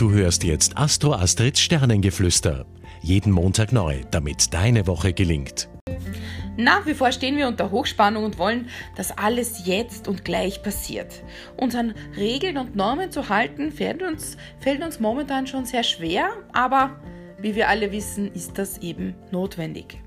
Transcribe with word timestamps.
Du 0.00 0.12
hörst 0.12 0.44
jetzt 0.44 0.78
Astro 0.78 1.12
Astrids 1.12 1.60
Sternengeflüster. 1.60 2.64
Jeden 3.02 3.30
Montag 3.30 3.70
neu, 3.70 4.00
damit 4.10 4.54
deine 4.54 4.86
Woche 4.86 5.12
gelingt. 5.12 5.68
Nach 6.56 6.86
wie 6.86 6.94
vor 6.94 7.12
stehen 7.12 7.36
wir 7.36 7.46
unter 7.46 7.70
Hochspannung 7.70 8.24
und 8.24 8.38
wollen, 8.38 8.70
dass 8.96 9.12
alles 9.18 9.66
jetzt 9.66 10.08
und 10.08 10.24
gleich 10.24 10.62
passiert. 10.62 11.22
Uns 11.58 11.74
an 11.74 11.92
Regeln 12.16 12.56
und 12.56 12.76
Normen 12.76 13.10
zu 13.10 13.28
halten, 13.28 13.72
fällt 13.72 14.02
uns, 14.02 14.38
fällt 14.58 14.82
uns 14.82 15.00
momentan 15.00 15.46
schon 15.46 15.66
sehr 15.66 15.82
schwer, 15.82 16.30
aber 16.54 16.98
wie 17.38 17.54
wir 17.54 17.68
alle 17.68 17.92
wissen, 17.92 18.32
ist 18.32 18.56
das 18.56 18.78
eben 18.78 19.14
notwendig. 19.30 20.00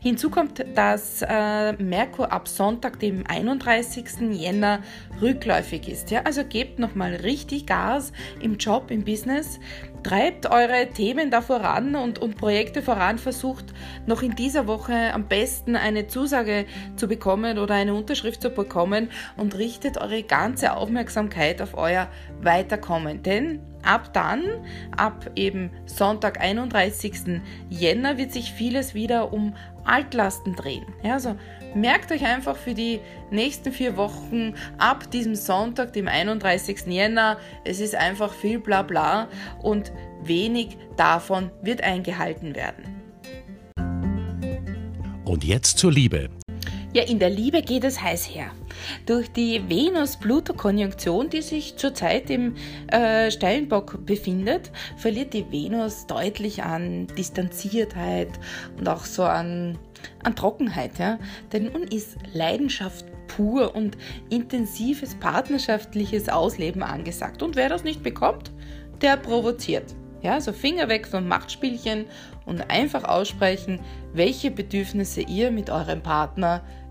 Hinzu 0.00 0.30
kommt, 0.30 0.64
dass 0.74 1.22
äh, 1.22 1.72
Merkur 1.74 2.32
ab 2.32 2.48
Sonntag, 2.48 2.98
dem 3.00 3.24
31. 3.26 4.04
Jänner, 4.32 4.80
rückläufig 5.20 5.88
ist. 5.88 6.10
Ja? 6.10 6.22
Also 6.24 6.44
gebt 6.44 6.78
nochmal 6.78 7.14
richtig 7.16 7.66
Gas 7.66 8.12
im 8.40 8.56
Job, 8.56 8.90
im 8.90 9.04
Business, 9.04 9.58
treibt 10.02 10.46
eure 10.46 10.88
Themen 10.94 11.30
da 11.30 11.40
voran 11.40 11.96
und, 11.96 12.20
und 12.20 12.36
Projekte 12.36 12.80
voran, 12.80 13.18
versucht 13.18 13.74
noch 14.06 14.22
in 14.22 14.36
dieser 14.36 14.68
Woche 14.68 15.12
am 15.12 15.26
besten 15.26 15.74
eine 15.74 16.06
Zusage 16.06 16.66
zu 16.94 17.08
bekommen 17.08 17.58
oder 17.58 17.74
eine 17.74 17.94
Unterschrift 17.94 18.40
zu 18.40 18.50
bekommen 18.50 19.10
und 19.36 19.58
richtet 19.58 19.98
eure 19.98 20.22
ganze 20.22 20.76
Aufmerksamkeit 20.76 21.60
auf 21.60 21.76
euer 21.76 22.08
Weiterkommen. 22.40 23.24
Denn 23.24 23.60
ab 23.86 24.12
dann, 24.12 24.42
ab 24.96 25.30
eben 25.36 25.70
Sonntag, 25.86 26.40
31. 26.40 27.40
Jänner, 27.70 28.18
wird 28.18 28.32
sich 28.32 28.52
vieles 28.52 28.94
wieder 28.94 29.32
um 29.32 29.54
Altlasten 29.84 30.54
drehen. 30.54 30.84
Ja, 31.02 31.14
also 31.14 31.36
merkt 31.74 32.10
euch 32.10 32.24
einfach 32.24 32.56
für 32.56 32.74
die 32.74 33.00
nächsten 33.30 33.72
vier 33.72 33.96
Wochen 33.96 34.54
ab 34.78 35.10
diesem 35.10 35.34
Sonntag, 35.34 35.92
dem 35.92 36.08
31. 36.08 36.86
Jänner, 36.86 37.38
es 37.64 37.80
ist 37.80 37.94
einfach 37.94 38.32
viel 38.32 38.58
Blabla 38.58 39.28
und 39.62 39.92
wenig 40.22 40.76
davon 40.96 41.50
wird 41.62 41.82
eingehalten 41.82 42.54
werden. 42.54 42.96
Und 45.24 45.44
jetzt 45.44 45.78
zur 45.78 45.92
Liebe. 45.92 46.30
Ja, 46.96 47.02
in 47.02 47.18
der 47.18 47.28
Liebe 47.28 47.60
geht 47.60 47.84
es 47.84 48.00
heiß 48.00 48.24
her. 48.30 48.52
Durch 49.04 49.30
die 49.30 49.68
Venus-Pluto-Konjunktion, 49.68 51.28
die 51.28 51.42
sich 51.42 51.76
zurzeit 51.76 52.30
im 52.30 52.54
äh, 52.90 53.30
Steinbock 53.30 54.06
befindet, 54.06 54.70
verliert 54.96 55.34
die 55.34 55.44
Venus 55.52 56.06
deutlich 56.06 56.62
an 56.62 57.06
Distanziertheit 57.08 58.30
und 58.78 58.88
auch 58.88 59.04
so 59.04 59.24
an, 59.24 59.76
an 60.24 60.36
Trockenheit. 60.36 60.98
Ja? 60.98 61.18
Denn 61.52 61.70
nun 61.70 61.82
ist 61.82 62.16
Leidenschaft 62.32 63.04
pur 63.28 63.76
und 63.76 63.98
intensives 64.30 65.16
partnerschaftliches 65.16 66.30
Ausleben 66.30 66.82
angesagt. 66.82 67.42
Und 67.42 67.56
wer 67.56 67.68
das 67.68 67.84
nicht 67.84 68.02
bekommt, 68.02 68.52
der 69.02 69.18
provoziert. 69.18 69.94
Ja, 70.22 70.32
also 70.32 70.54
Finger 70.54 70.88
weg 70.88 71.06
von 71.06 71.28
Machtspielchen 71.28 72.06
und 72.46 72.70
einfach 72.70 73.04
aussprechen, 73.04 73.80
welche 74.14 74.50
Bedürfnisse 74.50 75.20
ihr 75.20 75.50
mit 75.50 75.68
eurem 75.68 76.02
Partner 76.02 76.64